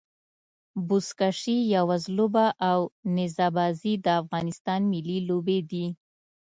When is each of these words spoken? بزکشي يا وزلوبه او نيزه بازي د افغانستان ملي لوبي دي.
بزکشي 0.87 1.57
يا 1.73 1.81
وزلوبه 1.89 2.45
او 2.69 2.79
نيزه 3.15 3.47
بازي 3.57 3.93
د 4.05 4.07
افغانستان 4.21 4.81
ملي 4.93 5.17
لوبي 5.27 5.59
دي. 5.71 5.85